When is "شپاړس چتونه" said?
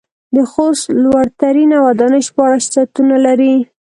2.27-3.15